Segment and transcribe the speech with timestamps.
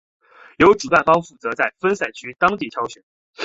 [0.57, 3.03] 由主办方负责在分赛区当地挑选。